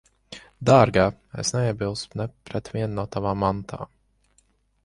Dārgā, 0.69 1.03
es 1.43 1.53
neiebilstu 1.57 2.21
ne 2.23 2.27
pret 2.51 2.73
vienu 2.79 2.91
no 3.01 3.07
tavām 3.17 3.45
mantām. 3.47 3.93